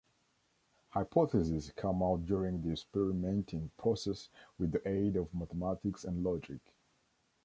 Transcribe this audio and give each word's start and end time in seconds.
Hypothesis 0.89 1.71
come 1.75 2.01
out 2.01 2.25
during 2.25 2.59
the 2.63 2.71
experimenting 2.71 3.69
process 3.77 4.29
with 4.57 4.71
the 4.71 4.87
aid 4.87 5.15
of 5.15 5.31
mathematics 5.31 6.05
and 6.05 6.23
logic. 6.23 6.59